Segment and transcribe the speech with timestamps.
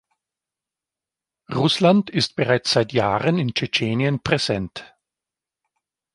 [1.53, 4.95] Russland ist bereits seit Jahren in Tschetschenien präsent.